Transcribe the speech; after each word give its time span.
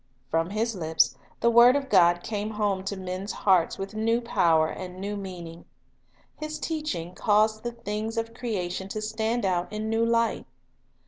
From 0.31 0.49
His 0.49 0.73
lips 0.75 1.15
the 1.41 1.51
word 1.51 1.75
of 1.75 1.87
God 1.87 2.23
came 2.23 2.49
home 2.49 2.83
to 2.85 2.95
"God 2.95 3.05
men's 3.05 3.31
hearts 3.31 3.77
with 3.77 3.93
new 3.93 4.19
power 4.19 4.67
and 4.67 4.97
new 4.99 5.15
meaning. 5.15 5.65
His 6.37 6.57
teaching 6.57 7.13
caused 7.13 7.61
the 7.61 7.73
things 7.73 8.17
of 8.17 8.33
creation 8.33 8.87
to 8.87 9.01
stand 9.03 9.45
out 9.45 9.71
in 9.71 9.91
new 9.91 10.03
light. 10.03 10.47